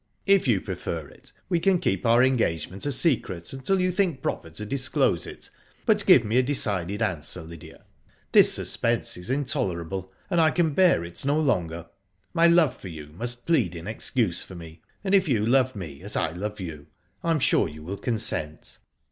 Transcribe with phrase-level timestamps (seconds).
[0.25, 4.49] If you prefer it, we can keep our engagement a secret until you think proper
[4.49, 5.51] to disclose it.
[5.85, 7.83] But give me a decided answer, Lydia.
[8.31, 11.85] This suspense is intolerable, and I can bear it no longer.
[12.33, 16.01] My love for you must plead in excuse for me, and if you love me
[16.01, 16.87] as I love you
[17.23, 18.79] I am sure you will consent.''